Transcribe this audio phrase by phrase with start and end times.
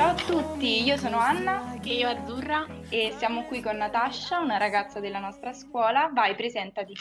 [0.00, 2.66] Ciao a tutti, io sono Anna E io Azzurra.
[2.88, 6.08] e siamo qui con Natascia, una ragazza della nostra scuola.
[6.10, 6.94] Vai, presentati.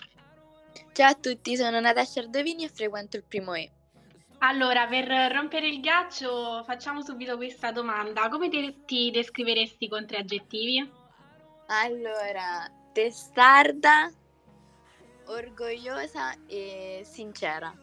[0.91, 3.71] Ciao a tutti, sono Natascia Ardovini e frequento il primo E.
[4.39, 8.27] Allora, per rompere il ghiaccio, facciamo subito questa domanda.
[8.27, 10.91] Come te- ti descriveresti con tre aggettivi?
[11.67, 14.11] Allora, testarda,
[15.27, 17.73] orgogliosa e sincera.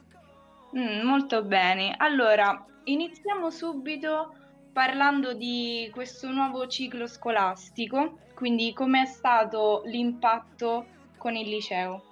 [0.77, 1.95] Mm, molto bene.
[1.97, 4.45] Allora, iniziamo subito
[4.77, 10.84] parlando di questo nuovo ciclo scolastico, quindi com'è stato l'impatto
[11.17, 12.03] con il liceo?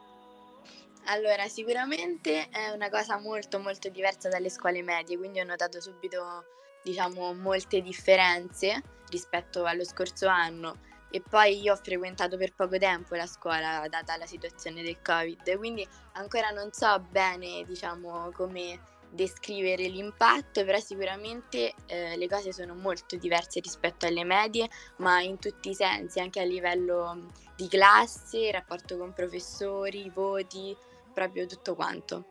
[1.08, 6.46] Allora, sicuramente è una cosa molto molto diversa dalle scuole medie, quindi ho notato subito,
[6.82, 10.78] diciamo, molte differenze rispetto allo scorso anno.
[11.10, 15.58] E poi io ho frequentato per poco tempo la scuola, data la situazione del Covid,
[15.58, 18.80] quindi ancora non so bene, diciamo, come
[19.14, 25.38] descrivere l'impatto, però sicuramente eh, le cose sono molto diverse rispetto alle medie, ma in
[25.38, 30.76] tutti i sensi, anche a livello di classe, rapporto con professori, voti,
[31.12, 32.26] proprio tutto quanto.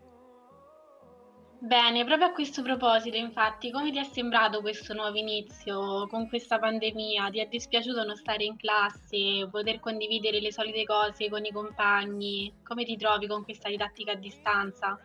[1.63, 6.59] Bene, proprio a questo proposito, infatti, come ti è sembrato questo nuovo inizio con questa
[6.59, 7.29] pandemia?
[7.29, 12.53] Ti è dispiaciuto non stare in classe, poter condividere le solite cose con i compagni?
[12.63, 14.99] Come ti trovi con questa didattica a distanza?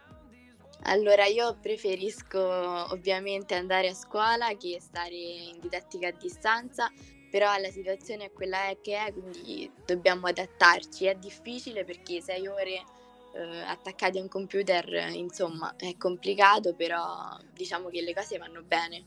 [0.82, 6.90] Allora, io preferisco ovviamente andare a scuola che stare in didattica a distanza,
[7.30, 11.06] però la situazione è quella è che è, quindi dobbiamo adattarci.
[11.06, 12.84] È difficile perché sei ore
[13.34, 19.04] eh, attaccati a un computer, insomma, è complicato, però diciamo che le cose vanno bene.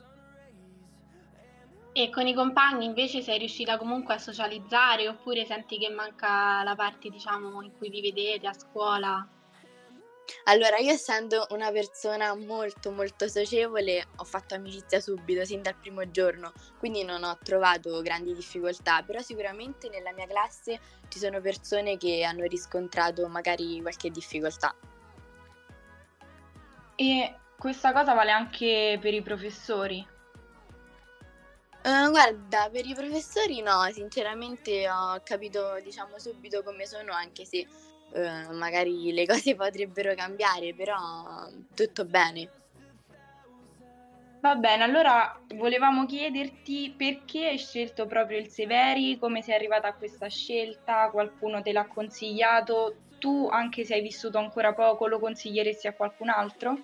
[1.93, 6.75] E con i compagni invece sei riuscita comunque a socializzare oppure senti che manca la
[6.75, 9.27] parte, diciamo, in cui vi vedete a scuola?
[10.45, 16.09] Allora, io essendo una persona molto molto socievole, ho fatto amicizia subito, sin dal primo
[16.09, 20.79] giorno, quindi non ho trovato grandi difficoltà, però sicuramente nella mia classe
[21.09, 24.75] ci sono persone che hanno riscontrato magari qualche difficoltà.
[26.95, 30.07] E questa cosa vale anche per i professori.
[31.83, 37.65] Eh, guarda, per i professori no, sinceramente ho capito, diciamo, subito come sono, anche se
[38.13, 42.49] eh, magari le cose potrebbero cambiare, però tutto bene.
[44.41, 49.93] Va bene, allora volevamo chiederti perché hai scelto proprio il Severi, come sei arrivata a
[49.93, 55.85] questa scelta, qualcuno te l'ha consigliato, tu anche se hai vissuto ancora poco lo consiglieresti
[55.85, 56.75] a qualcun altro?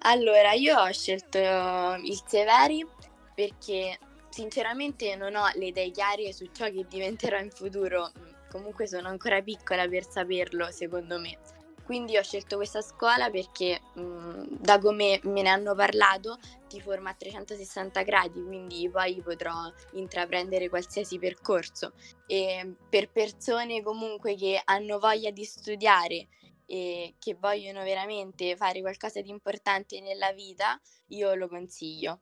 [0.00, 2.86] Allora, io ho scelto il Severi
[3.34, 8.12] perché sinceramente non ho le idee chiare su ciò che diventerò in futuro.
[8.56, 11.36] Comunque sono ancora piccola per saperlo, secondo me.
[11.84, 17.10] Quindi ho scelto questa scuola perché mh, da come me ne hanno parlato ti forma
[17.10, 19.52] a 360 gradi, quindi poi potrò
[19.92, 21.92] intraprendere qualsiasi percorso.
[22.26, 26.28] E per persone comunque che hanno voglia di studiare
[26.64, 32.20] e che vogliono veramente fare qualcosa di importante nella vita, io lo consiglio.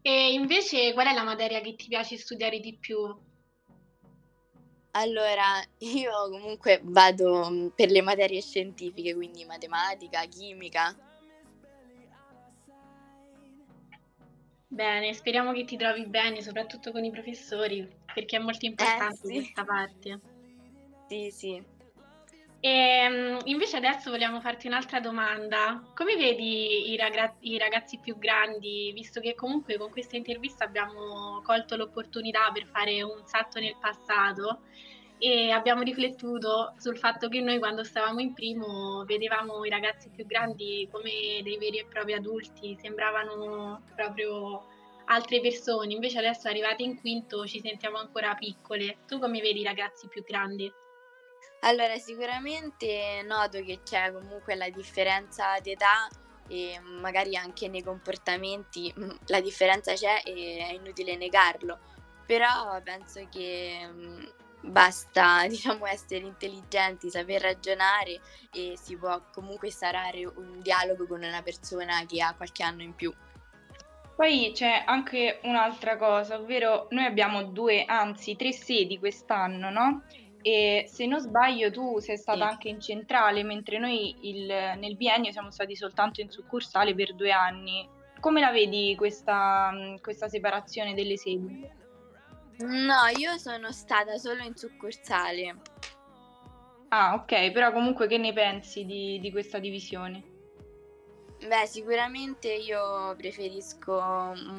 [0.00, 3.32] E invece qual è la materia che ti piace studiare di più?
[4.96, 10.94] Allora, io comunque vado mm, per le materie scientifiche, quindi matematica, chimica.
[14.68, 19.32] Bene, speriamo che ti trovi bene, soprattutto con i professori, perché è molto importante sì.
[19.34, 20.20] questa parte.
[21.08, 21.73] Sì, sì.
[22.64, 25.82] E mm, invece adesso vogliamo farti un'altra domanda.
[25.94, 31.42] Come vedi i, ragra- i ragazzi più grandi, visto che comunque con questa intervista abbiamo
[31.42, 34.62] colto l'opportunità per fare un salto nel passato
[35.18, 40.24] e abbiamo riflettuto sul fatto che noi quando stavamo in primo vedevamo i ragazzi più
[40.24, 44.64] grandi come dei veri e propri adulti, sembravano proprio
[45.04, 49.00] altre persone, invece adesso arrivati in quinto ci sentiamo ancora piccole.
[49.06, 50.72] Tu come vedi i ragazzi più grandi?
[51.60, 56.08] Allora, sicuramente noto che c'è comunque la differenza d'età
[56.48, 61.78] e magari anche nei comportamenti mm, la differenza c'è e è inutile negarlo,
[62.26, 64.24] però penso che mm,
[64.60, 68.20] basta, diciamo, essere intelligenti, saper ragionare
[68.52, 72.94] e si può comunque instaurare un dialogo con una persona che ha qualche anno in
[72.94, 73.12] più.
[74.16, 80.04] Poi c'è anche un'altra cosa, ovvero noi abbiamo due, anzi tre sedi quest'anno, no?
[80.46, 82.50] E se non sbaglio tu sei stata Sì.
[82.52, 87.30] anche in centrale, mentre noi il- nel biennio siamo stati soltanto in succursale per due
[87.32, 87.88] anni.
[88.20, 91.66] Come la vedi questa, questa separazione delle sedi?
[92.58, 95.56] No, io sono stata solo in succursale.
[96.88, 100.22] Ah, ok, però comunque che ne pensi di, di questa divisione?
[101.46, 103.92] Beh, sicuramente io preferisco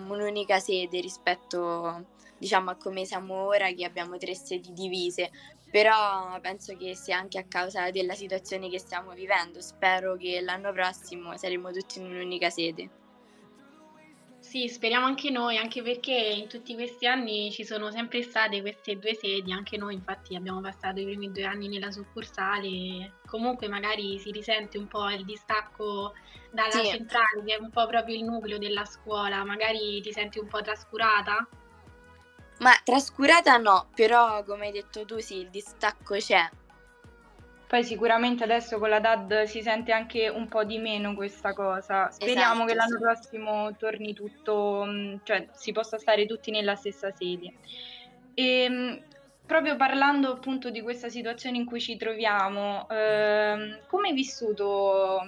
[0.09, 2.05] un'unica sede rispetto,
[2.37, 5.31] diciamo, a come siamo ora, che abbiamo tre sedi divise.
[5.75, 9.59] Però penso che sia anche a causa della situazione che stiamo vivendo.
[9.59, 12.89] Spero che l'anno prossimo saremo tutti in un'unica sede.
[14.39, 18.97] Sì, speriamo anche noi, anche perché in tutti questi anni ci sono sempre state queste
[18.97, 24.17] due sedi, anche noi infatti abbiamo passato i primi due anni nella succursale, comunque magari
[24.17, 26.13] si risente un po' il distacco
[26.51, 26.83] dalla sì.
[26.83, 30.61] centrale, che è un po' proprio il nucleo della scuola, magari ti senti un po'
[30.61, 31.45] trascurata?
[32.59, 36.49] Ma trascurata no, però come hai detto tu sì, il distacco c'è,
[37.67, 42.11] poi sicuramente adesso con la DAD si sente anche un po' di meno questa cosa.
[42.11, 43.01] Speriamo esatto, che l'anno sì.
[43.01, 47.53] prossimo torni tutto, mm, cioè si possa stare tutti nella stessa sede.
[48.35, 49.03] E, ehm,
[49.45, 55.19] proprio parlando appunto di questa situazione in cui ci troviamo, ehm, come hai vissuto,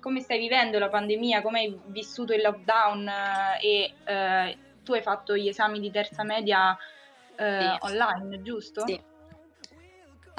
[0.00, 5.02] come stai vivendo la pandemia, come hai vissuto il lockdown eh, e eh, tu hai
[5.02, 6.76] fatto gli esami di terza media
[7.36, 7.86] eh, sì.
[7.86, 8.86] online, giusto?
[8.86, 9.08] Sì.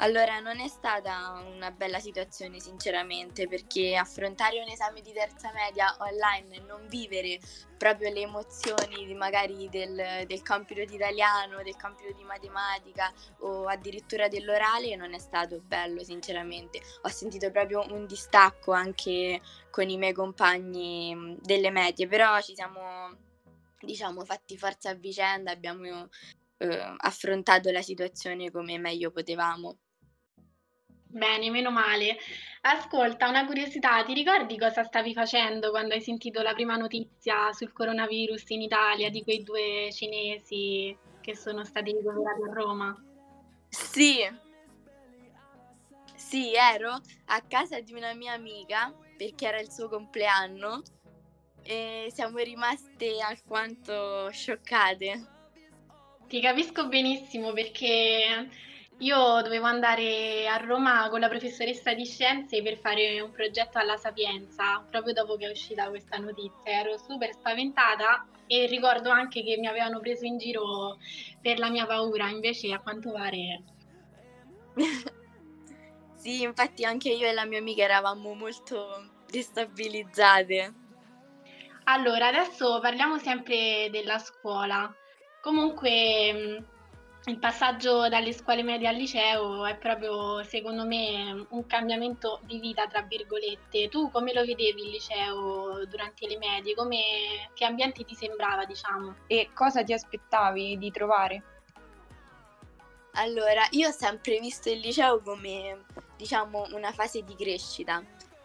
[0.02, 5.94] Allora, non è stata una bella situazione sinceramente perché affrontare un esame di terza media
[6.00, 7.38] online e non vivere
[7.78, 13.66] proprio le emozioni di magari del, del compito di italiano, del compito di matematica o
[13.66, 16.80] addirittura dell'orale non è stato bello sinceramente.
[17.02, 19.40] Ho sentito proprio un distacco anche
[19.70, 23.30] con i miei compagni delle medie, però ci siamo
[23.86, 26.08] diciamo fatti forza a vicenda, abbiamo
[26.58, 29.78] eh, affrontato la situazione come meglio potevamo.
[31.12, 32.16] Bene, meno male.
[32.62, 37.72] Ascolta, una curiosità, ti ricordi cosa stavi facendo quando hai sentito la prima notizia sul
[37.72, 43.04] coronavirus in Italia di quei due cinesi che sono stati ricoverati a Roma?
[43.68, 44.20] Sì,
[46.14, 50.82] sì, ero a casa di una mia amica perché era il suo compleanno
[51.64, 55.26] e siamo rimaste alquanto scioccate.
[56.26, 58.48] Ti capisco benissimo perché
[58.98, 63.96] io dovevo andare a Roma con la professoressa di scienze per fare un progetto alla
[63.96, 66.80] Sapienza, proprio dopo che è uscita questa notizia.
[66.80, 70.98] Ero super spaventata e ricordo anche che mi avevano preso in giro
[71.40, 73.62] per la mia paura, invece a quanto pare...
[76.16, 80.81] sì, infatti anche io e la mia amica eravamo molto destabilizzate.
[81.84, 84.94] Allora, adesso parliamo sempre della scuola.
[85.40, 86.64] Comunque
[87.24, 92.86] il passaggio dalle scuole medie al liceo è proprio, secondo me, un cambiamento di vita,
[92.86, 93.88] tra virgolette.
[93.88, 96.74] Tu come lo vedevi il liceo durante le medie?
[96.74, 99.16] Come, che ambiente ti sembrava, diciamo?
[99.26, 101.42] E cosa ti aspettavi di trovare?
[103.14, 105.84] Allora, io ho sempre visto il liceo come,
[106.16, 108.02] diciamo, una fase di crescita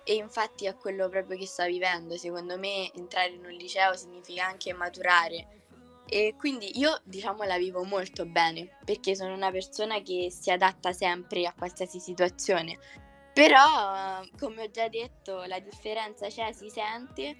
[0.10, 2.16] e infatti è quello proprio che sto vivendo.
[2.16, 5.48] Secondo me entrare in un liceo significa anche maturare
[6.10, 10.94] e quindi io diciamo la vivo molto bene perché sono una persona che si adatta
[10.94, 12.80] sempre a qualsiasi situazione.
[13.34, 17.36] Però, come ho già detto, la differenza c'è, si sente,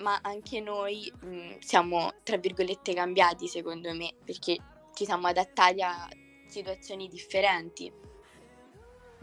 [0.00, 4.58] ma anche noi mh, mm, siamo, tra virgolette, cambiati secondo me, perché
[4.92, 6.06] ci siamo adattati a
[6.46, 7.90] situazioni differenti.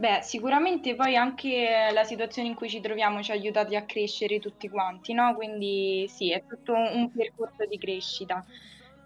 [0.01, 4.39] Beh, sicuramente poi anche la situazione in cui ci troviamo ci ha aiutati a crescere
[4.39, 5.35] tutti quanti, no?
[5.35, 8.43] Quindi sì, è tutto un percorso di crescita.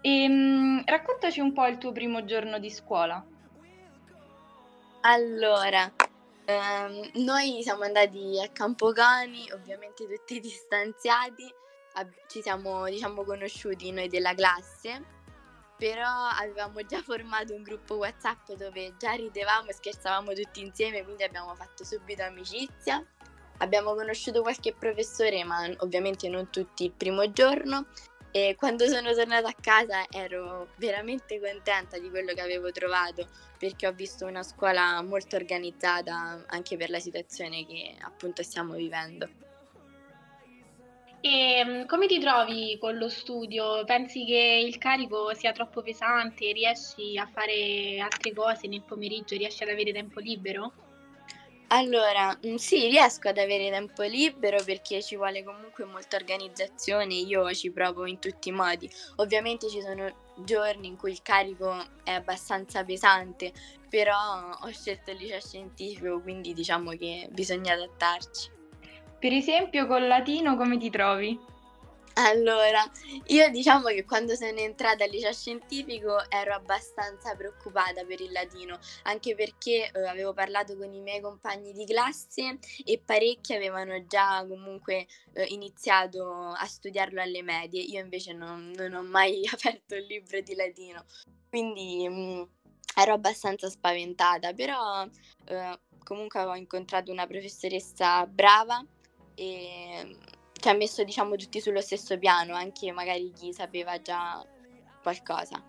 [0.00, 3.22] Ehm, raccontaci un po' il tuo primo giorno di scuola.
[5.02, 5.92] Allora,
[6.46, 11.52] ehm, noi siamo andati a Campocani, ovviamente tutti distanziati,
[12.26, 15.15] ci siamo diciamo conosciuti noi della classe
[15.76, 21.22] però avevamo già formato un gruppo WhatsApp dove già ridevamo e scherzavamo tutti insieme, quindi
[21.22, 23.04] abbiamo fatto subito amicizia.
[23.58, 27.86] Abbiamo conosciuto qualche professore, ma ovviamente non tutti il primo giorno.
[28.30, 33.26] E quando sono tornata a casa ero veramente contenta di quello che avevo trovato,
[33.58, 39.45] perché ho visto una scuola molto organizzata anche per la situazione che appunto stiamo vivendo.
[41.28, 43.84] E mm, come ti trovi con lo studio?
[43.84, 46.52] Pensi che il carico sia troppo pesante?
[46.52, 49.36] Riesci a fare altre cose nel pomeriggio?
[49.36, 50.72] Riesci ad avere tempo libero?
[51.68, 57.52] Allora, mm, sì, riesco ad avere tempo libero perché ci vuole comunque molta organizzazione, io
[57.54, 58.88] ci provo in tutti i modi.
[59.16, 60.08] Ovviamente ci sono
[60.44, 63.52] giorni in cui il carico è abbastanza pesante,
[63.88, 64.16] però
[64.60, 68.54] ho scelto il liceo scientifico, quindi diciamo che bisogna adattarci.
[69.18, 71.54] Per esempio col latino come ti trovi?
[72.18, 72.82] Allora,
[73.26, 78.78] io diciamo che quando sono entrata al liceo scientifico ero abbastanza preoccupata per il latino,
[79.02, 84.46] anche perché eh, avevo parlato con i miei compagni di classe e parecchi avevano già
[84.48, 90.06] comunque eh, iniziato a studiarlo alle medie, io invece non, non ho mai aperto il
[90.06, 91.04] libro di latino,
[91.50, 92.42] quindi mh, mm,
[92.96, 95.06] ero abbastanza spaventata, però
[95.48, 98.82] eh, comunque ho incontrato una professoressa brava
[99.36, 100.16] e
[100.52, 104.44] ci ha messo diciamo tutti sullo stesso piano, anche magari chi sapeva già
[105.02, 105.62] qualcosa.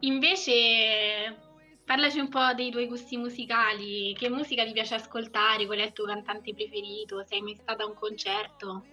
[0.00, 1.38] Invece
[1.84, 5.92] parlaci un po' dei tuoi gusti musicali, che musica ti piace ascoltare, qual è il
[5.92, 8.84] tuo cantante preferito, sei mai stata a un concerto?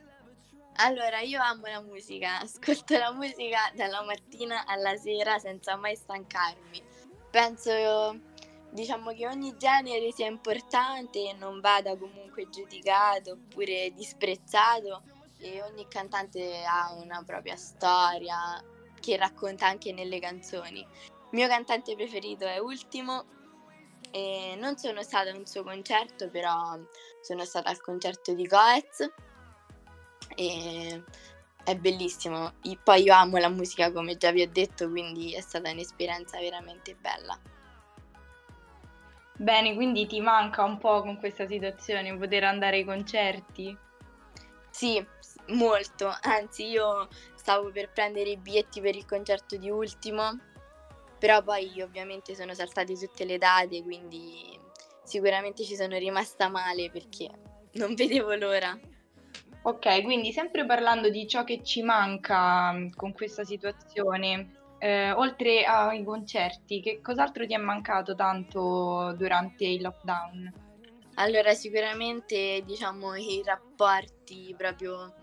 [0.80, 6.84] Allora, io amo la musica, ascolto la musica dalla mattina alla sera senza mai stancarmi.
[7.32, 7.72] Penso
[8.78, 15.02] diciamo che ogni genere sia importante e non vada comunque giudicato oppure disprezzato
[15.40, 18.64] e ogni cantante ha una propria storia
[19.00, 20.82] che racconta anche nelle canzoni.
[20.82, 23.26] Il mio cantante preferito è Ultimo
[24.12, 26.78] e non sono stata a un suo concerto, però
[27.22, 29.12] sono stata al concerto di Coez
[30.36, 31.04] e
[31.64, 32.54] è bellissimo.
[32.84, 36.94] Poi io amo la musica come già vi ho detto, quindi è stata un'esperienza veramente
[36.94, 37.57] bella.
[39.38, 43.78] Bene, quindi ti manca un po' con questa situazione poter andare ai concerti?
[44.72, 45.06] Sì,
[45.50, 46.12] molto.
[46.22, 50.38] Anzi, io stavo per prendere i biglietti per il concerto di Ultimo,
[51.20, 54.60] però poi ovviamente sono saltate tutte le date, quindi
[55.04, 57.30] sicuramente ci sono rimasta male perché
[57.74, 58.78] non vedevo l'ora.
[59.64, 65.64] Ok, quindi sempre parlando di ciò che ci manca mm, con questa situazione, eh, oltre
[65.64, 70.66] ai concerti, che cos'altro ti è mancato tanto durante il lockdown?
[71.16, 75.14] Allora, sicuramente diciamo i rapporti proprio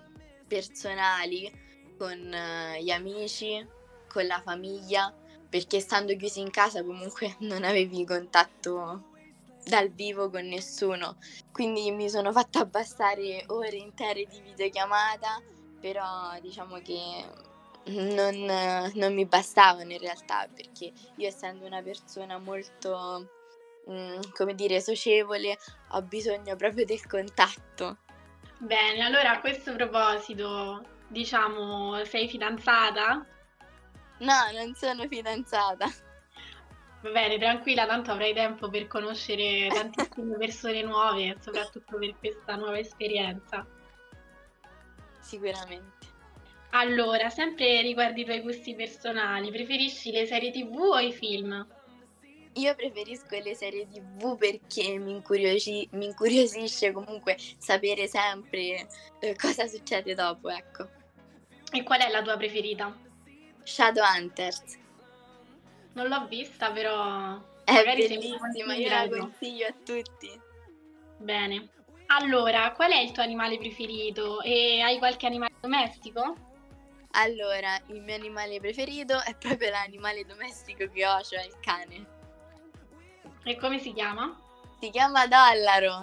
[0.49, 1.51] personali
[1.97, 3.65] con eh, gli amici,
[4.09, 5.15] con la famiglia,
[5.49, 9.13] perché stando chiusi in casa comunque non avevi contatto
[9.65, 11.17] dal vivo con nessuno,
[11.53, 15.41] quindi mi sono fatta abbassare ore intere di videochiamata,
[15.81, 17.25] però diciamo che
[17.87, 23.29] non, non, mi bastavano in realtà perché io essendo una persona molto,
[23.87, 25.59] mh, mm, come dire, socievole
[25.91, 27.99] ho bisogno proprio del contatto.
[28.59, 33.27] Bene, allora a questo proposito, diciamo, sei fidanzata?
[34.19, 35.87] No, non sono fidanzata.
[37.03, 42.79] Va bene, tranquilla, tanto avrai tempo per conoscere tantissime persone nuove, soprattutto per questa nuova
[42.79, 43.67] esperienza.
[45.21, 46.14] Sicuramente.
[46.77, 51.65] Allora, sempre riguardo i tuoi gusti personali, preferisci le serie TV o i film?
[52.55, 58.89] Io preferisco le serie TV perché mi, incuriosi- mi incuriosisce comunque sapere sempre
[59.21, 60.89] eh, cosa succede dopo, ecco.
[61.71, 62.93] E qual è la tua preferita?
[63.63, 64.79] Shadowhunters.
[65.93, 70.41] Non l'ho vista, però è Magari bellissima, io la consiglio a tutti.
[71.19, 71.69] Bene.
[72.07, 74.41] Allora, qual è il tuo animale preferito?
[74.43, 76.53] E hai qualche animale domestico?
[77.17, 82.07] Allora, il mio animale preferito è proprio l'animale domestico che ho, cioè il cane.
[83.45, 84.41] E come si chiama?
[84.81, 86.01] Si chiama Dollaro.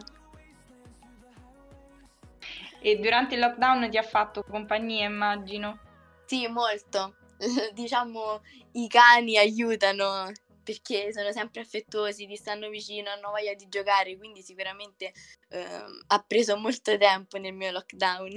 [2.79, 5.79] E durante il lockdown ti ha fatto compagnia, immagino?
[6.25, 7.15] Sì, molto.
[7.73, 8.41] diciamo,
[8.73, 10.31] i cani aiutano
[10.63, 15.11] perché sono sempre affettuosi, ti stanno vicino, hanno voglia di giocare, quindi sicuramente
[15.49, 18.35] eh, ha preso molto tempo nel mio lockdown.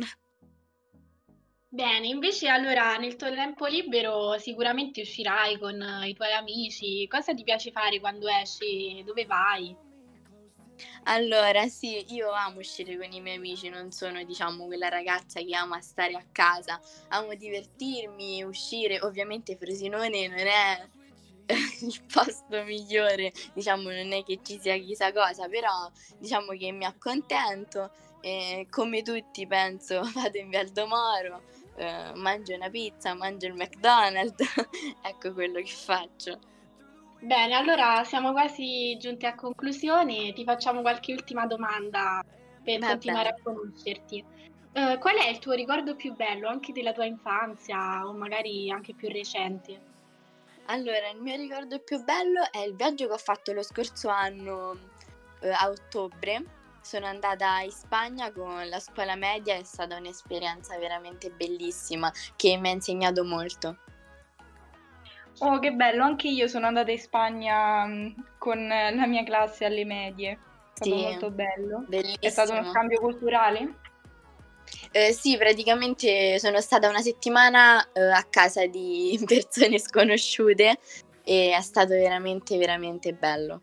[1.75, 7.05] Bene, invece allora nel tuo tempo libero sicuramente uscirai con i tuoi amici.
[7.09, 9.03] Cosa ti piace fare quando esci?
[9.05, 9.77] Dove vai?
[11.07, 15.53] Allora, sì, io amo uscire con i miei amici, non sono, diciamo, quella ragazza che
[15.57, 19.01] ama stare a casa, amo divertirmi, uscire.
[19.01, 20.89] Ovviamente Frosinone non è
[21.83, 25.91] il posto migliore, diciamo, non è che ci sia chissà cosa, però
[26.21, 27.91] diciamo che mi accontento
[28.21, 31.43] e come tutti penso vado in Vialdomoro
[31.77, 34.45] eh, mangio una pizza, mangio il McDonald's,
[35.03, 36.39] ecco quello che faccio.
[37.21, 42.23] Bene, allora siamo quasi giunti a conclusione, ti facciamo qualche ultima domanda
[42.63, 44.25] per Va continuare a conoscerti.
[44.75, 48.93] Uh, qual è il tuo ricordo più bello, anche della tua infanzia o magari anche
[48.93, 49.93] più recente?
[50.67, 54.77] Allora, il mio ricordo più bello è il viaggio che ho fatto lo scorso anno
[55.41, 61.31] eh, a ottobre sono andata in Spagna con la scuola media, è stata un'esperienza veramente
[61.31, 63.79] bellissima che mi ha insegnato molto.
[65.39, 69.85] Oh, che bello, anche io sono andata in Spagna mm, con la mia classe alle
[69.85, 70.33] medie.
[70.33, 70.39] È
[70.75, 71.85] stato sì, molto bello.
[71.89, 72.19] Bellissimo.
[72.21, 73.75] È stato uno scambio culturale?
[74.93, 80.79] Eh, sì, praticamente sono stata una settimana eh, a casa di persone sconosciute
[81.25, 83.63] e è stato veramente, veramente bello.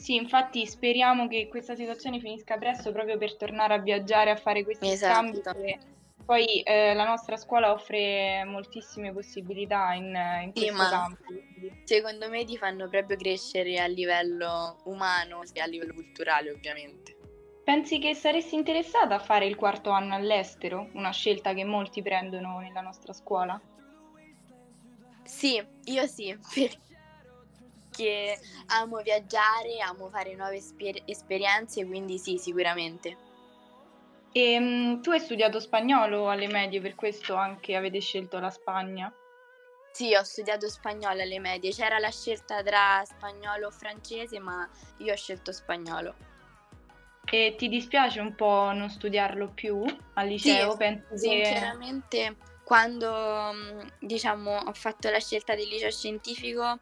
[0.00, 4.64] Sì, infatti speriamo che questa situazione finisca presto proprio per tornare a viaggiare, a fare
[4.64, 5.42] questi Esatto.
[5.42, 5.78] scambi.
[6.24, 11.24] Poi eh, la nostra scuola offre moltissime possibilità in, in Sì, questo campo.
[11.84, 17.16] Secondo me ti fanno proprio crescere a livello umano e a livello culturale, ovviamente.
[17.62, 20.88] Pensi che saresti interessata a fare il quarto anno all'estero?
[20.94, 23.60] Una scelta che molti prendono nella nostra scuola?
[25.24, 26.89] Sì, io sì, perché
[28.66, 33.28] amo viaggiare, amo fare nuove esper- esperienze, quindi sì, sicuramente.
[34.32, 39.12] E mm, tu hai studiato spagnolo alle medie, per questo anche avete scelto la Spagna?
[39.92, 45.12] Sì, ho studiato spagnolo alle medie, c'era la scelta tra spagnolo o francese, ma io
[45.12, 46.14] ho scelto spagnolo.
[47.24, 50.72] E ti dispiace un po' non studiarlo più al liceo?
[50.72, 51.44] Sì, Pensi che...
[51.44, 56.80] Sinceramente, quando mm, diciamo ho fatto la scelta del liceo scientifico,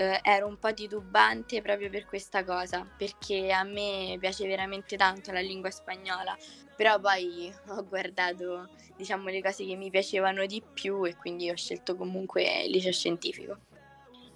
[0.00, 5.30] eh, ero un po' titubante proprio per questa cosa, perché a me piace veramente tanto
[5.30, 6.34] la lingua spagnola,
[6.74, 11.56] però poi ho guardato, diciamo, le cose che mi piacevano di più e quindi ho
[11.56, 13.58] scelto comunque il liceo scientifico.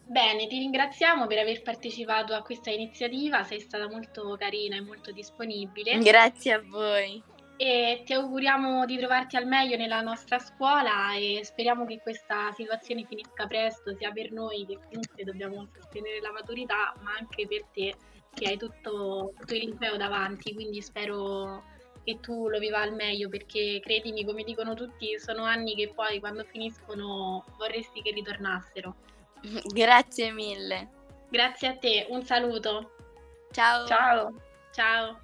[0.06, 5.12] Bene, ti ringraziamo per aver partecipato a questa iniziativa, sei stata molto carina e molto
[5.12, 7.22] disponibile Grazie a voi.
[7.56, 13.04] E ti auguriamo di trovarti al meglio nella nostra scuola e speriamo che questa situazione
[13.04, 17.94] finisca presto, sia per noi che comunque dobbiamo sostenere la maturità, ma anche per te
[18.34, 21.62] che hai tutto, tutto il liceo davanti, quindi spero
[22.04, 26.20] che tu lo viva al meglio perché credimi, come dicono tutti, sono anni che poi
[26.20, 28.94] quando finiscono vorresti che ritornassero.
[29.72, 30.88] Grazie mille.
[31.30, 32.92] Grazie a te, un saluto.
[33.50, 33.86] Ciao.
[33.86, 34.34] Ciao!
[34.72, 35.23] Ciao.